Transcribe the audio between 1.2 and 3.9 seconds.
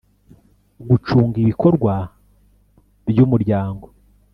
ibikorwa by umuryango